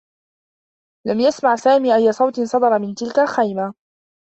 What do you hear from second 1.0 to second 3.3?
لم يسمع سامي أيّ صوت صدر من تلك